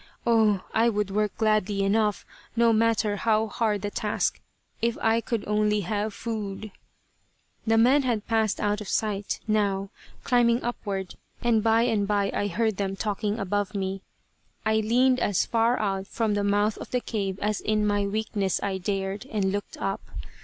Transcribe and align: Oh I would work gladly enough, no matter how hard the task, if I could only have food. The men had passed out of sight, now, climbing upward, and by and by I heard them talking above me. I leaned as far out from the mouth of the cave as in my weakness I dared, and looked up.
Oh 0.25 0.63
I 0.73 0.89
would 0.89 1.11
work 1.11 1.37
gladly 1.37 1.83
enough, 1.83 2.25
no 2.55 2.73
matter 2.73 3.17
how 3.17 3.45
hard 3.45 3.83
the 3.83 3.91
task, 3.91 4.41
if 4.81 4.97
I 4.99 5.21
could 5.21 5.43
only 5.47 5.81
have 5.81 6.11
food. 6.11 6.71
The 7.67 7.77
men 7.77 8.01
had 8.01 8.25
passed 8.25 8.59
out 8.59 8.81
of 8.81 8.87
sight, 8.87 9.39
now, 9.47 9.91
climbing 10.23 10.63
upward, 10.63 11.13
and 11.43 11.61
by 11.61 11.83
and 11.83 12.07
by 12.07 12.31
I 12.33 12.47
heard 12.47 12.77
them 12.77 12.95
talking 12.95 13.37
above 13.37 13.75
me. 13.75 14.01
I 14.65 14.77
leaned 14.77 15.19
as 15.19 15.45
far 15.45 15.77
out 15.79 16.07
from 16.07 16.33
the 16.33 16.43
mouth 16.43 16.79
of 16.79 16.89
the 16.89 16.99
cave 17.01 17.37
as 17.39 17.61
in 17.61 17.85
my 17.85 18.07
weakness 18.07 18.59
I 18.63 18.79
dared, 18.79 19.27
and 19.27 19.51
looked 19.51 19.77
up. 19.77 20.01